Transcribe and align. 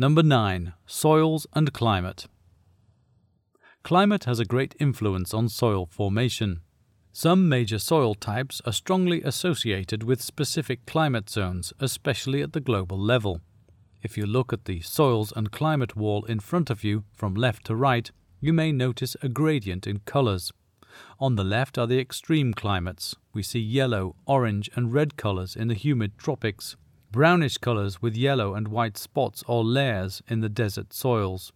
Number 0.00 0.22
9. 0.22 0.74
Soils 0.86 1.48
and 1.54 1.72
climate. 1.72 2.28
Climate 3.82 4.26
has 4.26 4.38
a 4.38 4.44
great 4.44 4.76
influence 4.78 5.34
on 5.34 5.48
soil 5.48 5.86
formation. 5.86 6.60
Some 7.12 7.48
major 7.48 7.80
soil 7.80 8.14
types 8.14 8.62
are 8.64 8.72
strongly 8.72 9.24
associated 9.24 10.04
with 10.04 10.22
specific 10.22 10.86
climate 10.86 11.28
zones, 11.28 11.72
especially 11.80 12.42
at 12.42 12.52
the 12.52 12.60
global 12.60 12.96
level. 12.96 13.40
If 14.00 14.16
you 14.16 14.24
look 14.24 14.52
at 14.52 14.66
the 14.66 14.82
soils 14.82 15.32
and 15.34 15.50
climate 15.50 15.96
wall 15.96 16.24
in 16.26 16.38
front 16.38 16.70
of 16.70 16.84
you 16.84 17.02
from 17.12 17.34
left 17.34 17.66
to 17.66 17.74
right, 17.74 18.08
you 18.40 18.52
may 18.52 18.70
notice 18.70 19.16
a 19.20 19.28
gradient 19.28 19.84
in 19.88 19.98
colors. 20.04 20.52
On 21.18 21.34
the 21.34 21.42
left 21.42 21.76
are 21.76 21.88
the 21.88 21.98
extreme 21.98 22.54
climates. 22.54 23.16
We 23.34 23.42
see 23.42 23.58
yellow, 23.58 24.14
orange, 24.26 24.70
and 24.76 24.92
red 24.92 25.16
colors 25.16 25.56
in 25.56 25.66
the 25.66 25.74
humid 25.74 26.16
tropics, 26.16 26.76
brownish 27.10 27.58
colors 27.58 28.02
with 28.02 28.16
yellow 28.16 28.54
and 28.54 28.68
white 28.68 28.96
spots 28.96 29.42
or 29.46 29.64
layers 29.64 30.22
in 30.28 30.40
the 30.40 30.48
desert 30.48 30.92
soils. 30.92 31.52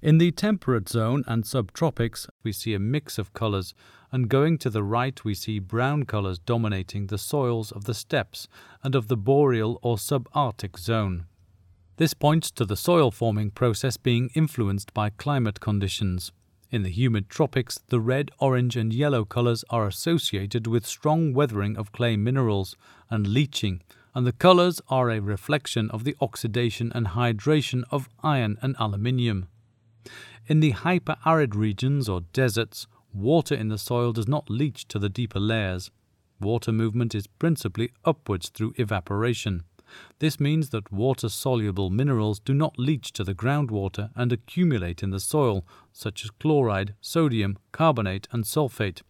In 0.00 0.18
the 0.18 0.30
temperate 0.30 0.88
zone 0.88 1.24
and 1.26 1.44
subtropics, 1.44 2.28
we 2.42 2.52
see 2.52 2.72
a 2.72 2.78
mix 2.78 3.18
of 3.18 3.34
colors, 3.34 3.74
and 4.10 4.28
going 4.28 4.56
to 4.58 4.70
the 4.70 4.82
right, 4.82 5.22
we 5.24 5.34
see 5.34 5.58
brown 5.58 6.04
colors 6.04 6.38
dominating 6.38 7.08
the 7.08 7.18
soils 7.18 7.70
of 7.70 7.84
the 7.84 7.94
steppes 7.94 8.48
and 8.82 8.94
of 8.94 9.08
the 9.08 9.16
boreal 9.16 9.78
or 9.82 9.96
subarctic 9.96 10.78
zone. 10.78 11.26
This 11.96 12.14
points 12.14 12.50
to 12.52 12.64
the 12.64 12.76
soil 12.76 13.10
forming 13.10 13.50
process 13.50 13.96
being 13.96 14.30
influenced 14.34 14.94
by 14.94 15.10
climate 15.10 15.60
conditions. 15.60 16.32
In 16.70 16.82
the 16.82 16.90
humid 16.90 17.28
tropics, 17.28 17.80
the 17.88 18.00
red, 18.00 18.30
orange, 18.38 18.76
and 18.76 18.92
yellow 18.92 19.24
colors 19.24 19.64
are 19.68 19.86
associated 19.86 20.66
with 20.66 20.86
strong 20.86 21.34
weathering 21.34 21.76
of 21.76 21.92
clay 21.92 22.16
minerals 22.16 22.76
and 23.10 23.26
leaching, 23.26 23.82
and 24.14 24.26
the 24.26 24.32
colors 24.32 24.80
are 24.88 25.10
a 25.10 25.20
reflection 25.20 25.90
of 25.90 26.04
the 26.04 26.16
oxidation 26.20 26.92
and 26.94 27.08
hydration 27.08 27.84
of 27.90 28.08
iron 28.22 28.58
and 28.62 28.74
aluminium. 28.78 29.48
In 30.46 30.60
the 30.60 30.70
hyper-arid 30.70 31.54
regions 31.54 32.08
or 32.08 32.22
deserts, 32.32 32.86
water 33.12 33.54
in 33.54 33.68
the 33.68 33.78
soil 33.78 34.12
does 34.12 34.28
not 34.28 34.48
leach 34.48 34.88
to 34.88 34.98
the 34.98 35.08
deeper 35.08 35.40
layers. 35.40 35.90
Water 36.40 36.72
movement 36.72 37.14
is 37.14 37.26
principally 37.26 37.90
upwards 38.04 38.48
through 38.48 38.74
evaporation. 38.76 39.64
This 40.18 40.38
means 40.38 40.70
that 40.70 40.92
water 40.92 41.28
soluble 41.28 41.90
minerals 41.90 42.38
do 42.40 42.54
not 42.54 42.78
leach 42.78 43.12
to 43.14 43.24
the 43.24 43.34
groundwater 43.34 44.10
and 44.14 44.32
accumulate 44.32 45.02
in 45.02 45.10
the 45.10 45.20
soil, 45.20 45.66
such 45.92 46.24
as 46.24 46.30
chloride, 46.30 46.94
sodium, 47.00 47.58
carbonate, 47.72 48.28
and 48.30 48.44
sulfate. 48.44 49.02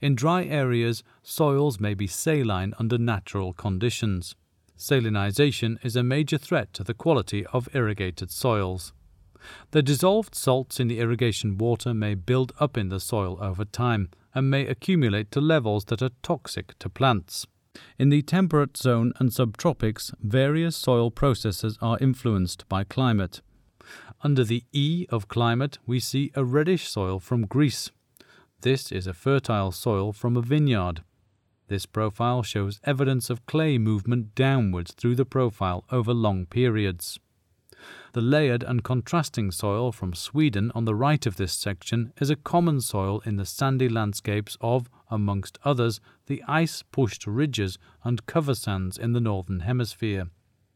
In 0.00 0.14
dry 0.14 0.44
areas, 0.44 1.02
soils 1.22 1.80
may 1.80 1.94
be 1.94 2.06
saline 2.06 2.74
under 2.78 2.98
natural 2.98 3.52
conditions. 3.52 4.34
Salinization 4.76 5.78
is 5.84 5.96
a 5.96 6.02
major 6.02 6.38
threat 6.38 6.72
to 6.74 6.84
the 6.84 6.94
quality 6.94 7.44
of 7.46 7.68
irrigated 7.74 8.30
soils. 8.30 8.92
The 9.70 9.82
dissolved 9.82 10.34
salts 10.34 10.80
in 10.80 10.88
the 10.88 10.98
irrigation 10.98 11.58
water 11.58 11.94
may 11.94 12.14
build 12.14 12.52
up 12.60 12.76
in 12.76 12.88
the 12.88 13.00
soil 13.00 13.38
over 13.40 13.64
time 13.64 14.10
and 14.34 14.50
may 14.50 14.66
accumulate 14.66 15.30
to 15.32 15.40
levels 15.40 15.86
that 15.86 16.02
are 16.02 16.10
toxic 16.22 16.78
to 16.78 16.88
plants. 16.88 17.46
In 17.98 18.08
the 18.08 18.22
temperate 18.22 18.76
zone 18.76 19.12
and 19.18 19.30
subtropics, 19.30 20.12
various 20.20 20.76
soil 20.76 21.10
processes 21.10 21.78
are 21.80 21.98
influenced 22.00 22.68
by 22.68 22.84
climate. 22.84 23.42
Under 24.22 24.44
the 24.44 24.64
E 24.72 25.06
of 25.10 25.28
climate, 25.28 25.78
we 25.86 26.00
see 26.00 26.30
a 26.34 26.44
reddish 26.44 26.88
soil 26.88 27.20
from 27.20 27.46
Greece. 27.46 27.90
This 28.62 28.92
is 28.92 29.06
a 29.06 29.14
fertile 29.14 29.72
soil 29.72 30.12
from 30.12 30.36
a 30.36 30.42
vineyard. 30.42 31.02
This 31.68 31.86
profile 31.86 32.42
shows 32.42 32.78
evidence 32.84 33.30
of 33.30 33.46
clay 33.46 33.78
movement 33.78 34.34
downwards 34.34 34.92
through 34.92 35.14
the 35.14 35.24
profile 35.24 35.84
over 35.90 36.12
long 36.12 36.44
periods. 36.44 37.18
The 38.12 38.20
layered 38.20 38.62
and 38.62 38.84
contrasting 38.84 39.50
soil 39.50 39.92
from 39.92 40.12
Sweden 40.12 40.70
on 40.74 40.84
the 40.84 40.94
right 40.94 41.24
of 41.24 41.36
this 41.36 41.54
section 41.54 42.12
is 42.20 42.28
a 42.28 42.36
common 42.36 42.82
soil 42.82 43.22
in 43.24 43.36
the 43.36 43.46
sandy 43.46 43.88
landscapes 43.88 44.58
of, 44.60 44.90
amongst 45.10 45.58
others, 45.64 45.98
the 46.26 46.42
ice 46.46 46.82
pushed 46.82 47.26
ridges 47.26 47.78
and 48.04 48.26
cover 48.26 48.54
sands 48.54 48.98
in 48.98 49.14
the 49.14 49.22
northern 49.22 49.60
hemisphere. 49.60 50.28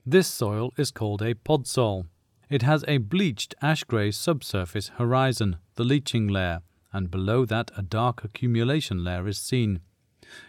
This 0.06 0.28
soil 0.28 0.72
is 0.78 0.90
called 0.90 1.20
a 1.20 1.34
podsol. 1.34 2.06
It 2.48 2.62
has 2.62 2.82
a 2.88 2.96
bleached 2.96 3.54
ash 3.60 3.84
grey 3.84 4.10
subsurface 4.10 4.88
horizon, 4.96 5.56
the 5.74 5.84
leaching 5.84 6.28
layer, 6.28 6.62
and 6.94 7.10
below 7.10 7.44
that 7.44 7.70
a 7.76 7.82
dark 7.82 8.24
accumulation 8.24 9.04
layer 9.04 9.28
is 9.28 9.38
seen. 9.38 9.80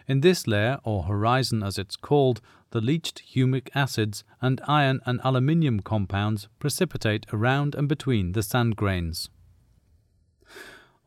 In 0.08 0.22
this 0.22 0.46
layer, 0.46 0.78
or 0.84 1.02
horizon 1.02 1.62
as 1.62 1.76
it's 1.76 1.96
called, 1.96 2.40
the 2.70 2.80
leached 2.80 3.22
humic 3.34 3.68
acids 3.74 4.24
and 4.40 4.60
iron 4.66 5.00
and 5.04 5.20
aluminium 5.22 5.80
compounds 5.80 6.48
precipitate 6.58 7.26
around 7.32 7.74
and 7.74 7.88
between 7.88 8.32
the 8.32 8.42
sand 8.42 8.76
grains. 8.76 9.28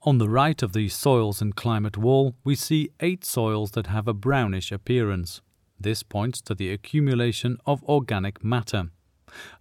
On 0.04 0.18
the 0.18 0.30
right 0.30 0.62
of 0.62 0.74
the 0.74 0.88
soils 0.88 1.42
and 1.42 1.56
climate 1.56 1.98
wall, 1.98 2.36
we 2.44 2.56
see 2.56 2.92
eight 3.00 3.26
soils 3.26 3.72
that 3.72 3.88
have 3.88 4.08
a 4.08 4.14
brownish 4.14 4.72
appearance. 4.72 5.42
This 5.80 6.04
points 6.04 6.42
to 6.44 6.56
the 6.56 6.72
accumulation 6.72 7.58
of 7.66 7.84
organic 7.84 8.44
matter. 8.44 8.92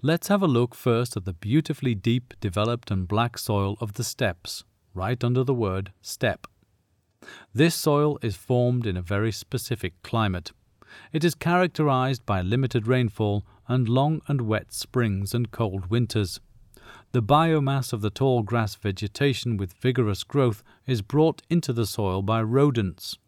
Let's 0.02 0.28
have 0.28 0.42
a 0.42 0.46
look 0.46 0.74
first 0.74 1.16
at 1.16 1.24
the 1.24 1.32
beautifully 1.32 1.94
deep, 1.94 2.34
developed, 2.40 2.90
and 2.90 3.08
black 3.08 3.36
soil 3.36 3.76
of 3.80 3.94
the 3.94 4.04
steppes, 4.04 4.64
right 4.98 5.22
under 5.22 5.44
the 5.44 5.54
word 5.54 5.92
steppe. 6.02 6.48
This 7.54 7.76
soil 7.76 8.18
is 8.20 8.34
formed 8.36 8.84
in 8.84 8.96
a 8.96 9.02
very 9.14 9.30
specific 9.30 9.94
climate. 10.02 10.50
It 11.12 11.22
is 11.22 11.36
characterized 11.36 12.26
by 12.26 12.42
limited 12.42 12.88
rainfall 12.88 13.46
and 13.68 13.88
long 13.88 14.22
and 14.26 14.40
wet 14.42 14.72
springs 14.72 15.34
and 15.34 15.52
cold 15.52 15.86
winters. 15.86 16.40
The 17.12 17.22
biomass 17.22 17.92
of 17.92 18.00
the 18.00 18.10
tall 18.10 18.42
grass 18.42 18.74
vegetation 18.74 19.56
with 19.56 19.72
vigorous 19.74 20.24
growth 20.24 20.64
is 20.84 21.00
brought 21.00 21.42
into 21.48 21.72
the 21.72 21.86
soil 21.86 22.20
by 22.20 22.42
rodents. 22.42 23.18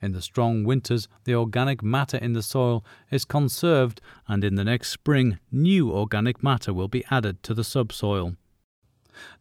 In 0.00 0.12
the 0.12 0.22
strong 0.22 0.64
winters, 0.64 1.06
the 1.24 1.34
organic 1.34 1.82
matter 1.82 2.16
in 2.16 2.32
the 2.32 2.42
soil 2.42 2.82
is 3.10 3.26
conserved, 3.26 4.00
and 4.26 4.42
in 4.42 4.54
the 4.54 4.64
next 4.64 4.88
spring, 4.88 5.38
new 5.52 5.92
organic 5.92 6.42
matter 6.42 6.72
will 6.72 6.88
be 6.88 7.04
added 7.10 7.42
to 7.42 7.52
the 7.52 7.64
subsoil. 7.64 8.36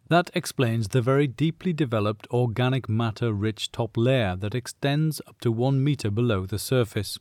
That 0.09 0.31
explains 0.33 0.87
the 0.87 1.01
very 1.01 1.27
deeply 1.27 1.71
developed 1.71 2.27
organic 2.31 2.89
matter 2.89 3.31
rich 3.31 3.71
top 3.71 3.95
layer 3.95 4.35
that 4.37 4.55
extends 4.55 5.21
up 5.27 5.39
to 5.41 5.51
one 5.51 5.83
meter 5.83 6.09
below 6.09 6.45
the 6.45 6.59
surface. 6.59 7.19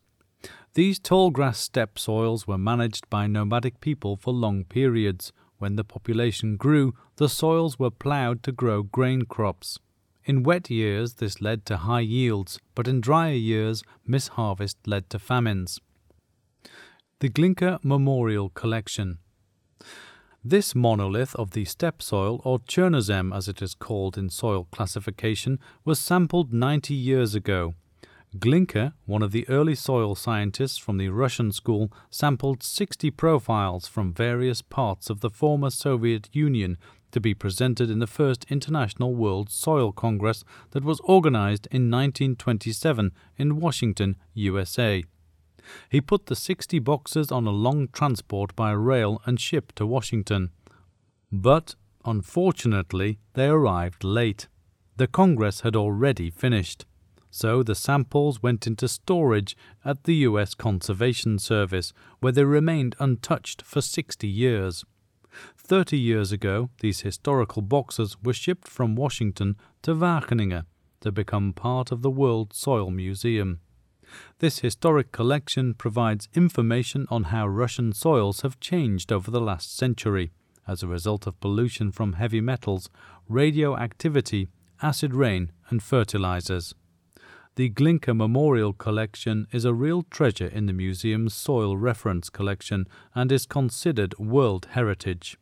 These 0.74 0.98
tall 0.98 1.30
grass 1.30 1.58
steppe 1.58 1.98
soils 1.98 2.46
were 2.46 2.58
managed 2.58 3.10
by 3.10 3.26
nomadic 3.26 3.80
people 3.80 4.16
for 4.16 4.32
long 4.32 4.64
periods. 4.64 5.32
When 5.58 5.76
the 5.76 5.84
population 5.84 6.56
grew, 6.56 6.94
the 7.16 7.28
soils 7.28 7.78
were 7.78 7.90
ploughed 7.90 8.42
to 8.44 8.52
grow 8.52 8.82
grain 8.84 9.22
crops. 9.22 9.78
In 10.24 10.42
wet 10.42 10.70
years, 10.70 11.14
this 11.14 11.40
led 11.40 11.64
to 11.66 11.78
high 11.78 12.00
yields, 12.00 12.60
but 12.74 12.86
in 12.86 13.00
drier 13.00 13.34
years, 13.34 13.82
misharvest 14.06 14.76
led 14.86 15.10
to 15.10 15.18
famines. 15.18 15.80
The 17.20 17.28
Glinka 17.28 17.82
Memorial 17.82 18.50
Collection 18.50 19.18
this 20.48 20.74
monolith 20.74 21.34
of 21.36 21.50
the 21.50 21.64
steppe 21.64 22.02
soil, 22.02 22.40
or 22.44 22.58
Chernozem 22.60 23.34
as 23.34 23.48
it 23.48 23.60
is 23.60 23.74
called 23.74 24.16
in 24.16 24.30
soil 24.30 24.66
classification, 24.72 25.58
was 25.84 25.98
sampled 25.98 26.52
90 26.52 26.94
years 26.94 27.34
ago. 27.34 27.74
Glinka, 28.36 28.92
one 29.06 29.22
of 29.22 29.32
the 29.32 29.48
early 29.48 29.74
soil 29.74 30.14
scientists 30.14 30.76
from 30.76 30.98
the 30.98 31.08
Russian 31.08 31.50
school, 31.50 31.90
sampled 32.10 32.62
60 32.62 33.10
profiles 33.12 33.88
from 33.88 34.12
various 34.12 34.60
parts 34.60 35.08
of 35.08 35.20
the 35.20 35.30
former 35.30 35.70
Soviet 35.70 36.28
Union 36.32 36.76
to 37.10 37.20
be 37.20 37.34
presented 37.34 37.90
in 37.90 38.00
the 38.00 38.06
first 38.06 38.44
International 38.50 39.14
World 39.14 39.50
Soil 39.50 39.92
Congress 39.92 40.44
that 40.72 40.84
was 40.84 41.00
organized 41.00 41.66
in 41.70 41.90
1927 41.90 43.12
in 43.36 43.60
Washington, 43.60 44.16
USA. 44.34 45.04
He 45.88 46.00
put 46.00 46.26
the 46.26 46.36
60 46.36 46.78
boxes 46.80 47.30
on 47.30 47.46
a 47.46 47.50
long 47.50 47.88
transport 47.88 48.54
by 48.56 48.72
rail 48.72 49.20
and 49.26 49.40
ship 49.40 49.72
to 49.76 49.86
Washington. 49.86 50.50
But, 51.30 51.74
unfortunately, 52.04 53.18
they 53.34 53.48
arrived 53.48 54.04
late. 54.04 54.48
The 54.96 55.06
Congress 55.06 55.60
had 55.60 55.76
already 55.76 56.30
finished. 56.30 56.86
So 57.30 57.62
the 57.62 57.74
samples 57.74 58.42
went 58.42 58.66
into 58.66 58.88
storage 58.88 59.56
at 59.84 60.04
the 60.04 60.14
U.S. 60.16 60.54
Conservation 60.54 61.38
Service, 61.38 61.92
where 62.20 62.32
they 62.32 62.44
remained 62.44 62.96
untouched 62.98 63.62
for 63.62 63.80
60 63.80 64.26
years. 64.26 64.84
Thirty 65.56 65.98
years 65.98 66.32
ago, 66.32 66.70
these 66.80 67.02
historical 67.02 67.62
boxes 67.62 68.16
were 68.22 68.32
shipped 68.32 68.66
from 68.66 68.96
Washington 68.96 69.56
to 69.82 69.94
Wageningen 69.94 70.64
to 71.00 71.12
become 71.12 71.52
part 71.52 71.92
of 71.92 72.02
the 72.02 72.10
World 72.10 72.52
Soil 72.52 72.90
Museum. 72.90 73.60
This 74.38 74.60
historic 74.60 75.12
collection 75.12 75.74
provides 75.74 76.28
information 76.34 77.06
on 77.10 77.24
how 77.24 77.46
Russian 77.46 77.92
soils 77.92 78.42
have 78.42 78.60
changed 78.60 79.12
over 79.12 79.30
the 79.30 79.40
last 79.40 79.76
century 79.76 80.30
as 80.66 80.82
a 80.82 80.86
result 80.86 81.26
of 81.26 81.40
pollution 81.40 81.90
from 81.90 82.12
heavy 82.12 82.40
metals, 82.40 82.90
radioactivity, 83.28 84.48
acid 84.82 85.14
rain, 85.14 85.50
and 85.70 85.82
fertilizers. 85.82 86.74
The 87.56 87.70
Glinka 87.70 88.14
Memorial 88.14 88.72
Collection 88.72 89.48
is 89.50 89.64
a 89.64 89.74
real 89.74 90.04
treasure 90.04 90.46
in 90.46 90.66
the 90.66 90.72
museum's 90.72 91.34
soil 91.34 91.76
reference 91.76 92.30
collection 92.30 92.86
and 93.16 93.32
is 93.32 93.46
considered 93.46 94.16
World 94.18 94.68
Heritage. 94.72 95.36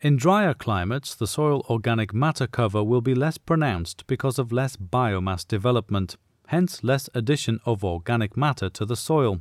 In 0.00 0.16
drier 0.16 0.54
climates, 0.54 1.14
the 1.14 1.26
soil 1.26 1.66
organic 1.68 2.14
matter 2.14 2.46
cover 2.46 2.82
will 2.82 3.02
be 3.02 3.14
less 3.14 3.38
pronounced 3.38 4.06
because 4.06 4.38
of 4.38 4.52
less 4.52 4.74
biomass 4.76 5.46
development, 5.46 6.16
hence 6.52 6.84
less 6.84 7.08
addition 7.14 7.58
of 7.64 7.82
organic 7.82 8.36
matter 8.36 8.68
to 8.68 8.84
the 8.84 8.94
soil. 8.94 9.40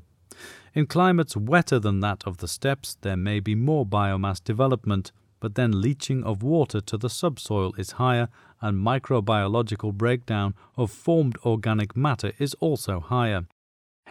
In 0.74 0.86
climates 0.88 1.36
wetter 1.36 1.78
than 1.78 2.00
that 2.00 2.24
of 2.26 2.38
the 2.38 2.48
steppes, 2.48 2.96
there 3.02 3.18
may 3.18 3.42
be 3.42 3.54
more 3.54 3.86
biomass 3.86 4.42
development, 4.42 5.12
but 5.42 5.56
then 5.56 5.82
leaching 5.82 6.24
of 6.24 6.42
water 6.42 6.80
to 6.80 6.98
the 6.98 7.10
subsoil 7.10 7.74
is 7.78 8.00
higher 8.04 8.30
and 8.62 8.78
microbiological 8.78 9.94
breakdown 9.94 10.56
of 10.78 10.90
formed 10.90 11.38
organic 11.46 11.98
matter 11.98 12.32
is 12.40 12.54
also 12.62 13.02
higher. 13.02 13.46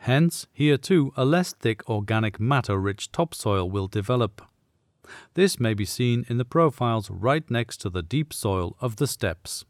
Hence, 0.03 0.47
here 0.53 0.77
too, 0.77 1.11
a 1.17 1.25
less 1.25 1.55
thick 1.55 1.89
organic 1.89 2.39
matter 2.39 2.79
rich 2.79 3.11
topsoil 3.13 3.71
will 3.71 3.89
develop. 3.89 4.43
This 5.33 5.59
may 5.59 5.73
be 5.73 5.87
seen 5.87 6.27
in 6.29 6.37
the 6.37 6.45
profiles 6.45 7.11
right 7.11 7.51
next 7.51 7.79
to 7.79 7.89
the 7.89 8.03
deep 8.03 8.35
soil 8.35 8.77
of 8.79 8.97
the 8.97 9.07
steppes. 9.07 9.65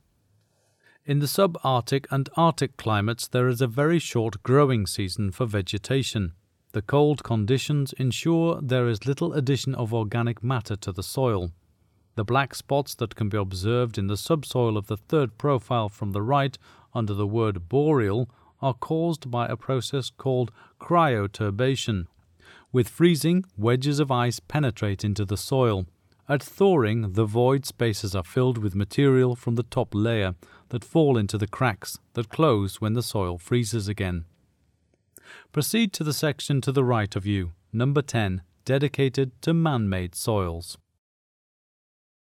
In 1.10 1.18
the 1.18 1.26
subarctic 1.26 2.06
and 2.12 2.28
Arctic 2.36 2.76
climates, 2.76 3.26
there 3.26 3.48
is 3.48 3.60
a 3.60 3.66
very 3.66 3.98
short 3.98 4.44
growing 4.44 4.86
season 4.86 5.32
for 5.32 5.44
vegetation. 5.44 6.34
The 6.70 6.82
cold 6.82 7.24
conditions 7.24 7.92
ensure 7.94 8.60
there 8.62 8.86
is 8.86 9.08
little 9.08 9.32
addition 9.32 9.74
of 9.74 9.92
organic 9.92 10.44
matter 10.44 10.76
to 10.76 10.92
the 10.92 11.02
soil. 11.02 11.50
The 12.14 12.22
black 12.22 12.54
spots 12.54 12.94
that 12.94 13.16
can 13.16 13.28
be 13.28 13.36
observed 13.36 13.98
in 13.98 14.06
the 14.06 14.16
subsoil 14.16 14.76
of 14.76 14.86
the 14.86 14.96
third 14.96 15.36
profile 15.36 15.88
from 15.88 16.12
the 16.12 16.22
right 16.22 16.56
under 16.94 17.12
the 17.12 17.26
word 17.26 17.68
boreal 17.68 18.30
are 18.62 18.74
caused 18.74 19.32
by 19.32 19.48
a 19.48 19.56
process 19.56 20.10
called 20.10 20.52
cryoturbation. 20.80 22.06
With 22.70 22.88
freezing, 22.88 23.44
wedges 23.56 23.98
of 23.98 24.12
ice 24.12 24.38
penetrate 24.38 25.02
into 25.04 25.24
the 25.24 25.36
soil. 25.36 25.86
At 26.28 26.40
thawing, 26.40 27.14
the 27.14 27.24
void 27.24 27.66
spaces 27.66 28.14
are 28.14 28.22
filled 28.22 28.58
with 28.58 28.76
material 28.76 29.34
from 29.34 29.56
the 29.56 29.64
top 29.64 29.92
layer 29.92 30.36
that 30.70 30.84
fall 30.84 31.16
into 31.16 31.38
the 31.38 31.46
cracks 31.46 31.98
that 32.14 32.28
close 32.28 32.80
when 32.80 32.94
the 32.94 33.02
soil 33.02 33.38
freezes 33.38 33.86
again. 33.86 34.24
Proceed 35.52 35.92
to 35.92 36.04
the 36.04 36.12
section 36.12 36.60
to 36.62 36.72
the 36.72 36.84
right 36.84 37.14
of 37.14 37.26
you, 37.26 37.52
number 37.72 38.02
10, 38.02 38.42
dedicated 38.64 39.30
to 39.42 39.54
man 39.54 39.88
made 39.88 40.14
soils. 40.14 40.78